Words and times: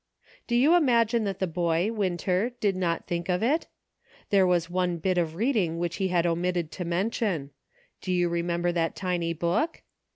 Do 0.47 0.55
you 0.55 0.75
imagine 0.75 1.25
that 1.25 1.37
the 1.37 1.45
boy. 1.45 1.91
Winter, 1.91 2.53
did 2.59 2.75
not 2.75 3.05
think 3.05 3.29
of 3.29 3.43
it? 3.43 3.67
There 4.31 4.47
was 4.47 4.67
one 4.67 4.97
bit 4.97 5.19
of 5.19 5.35
reading 5.35 5.77
which 5.77 5.97
he 5.97 6.07
had 6.07 6.25
omitted 6.25 6.71
to 6.71 6.85
mention. 6.85 7.51
Do 8.01 8.11
you 8.11 8.27
remember 8.27 8.71
that 8.71 8.95
tiny 8.95 9.33
book 9.33 9.83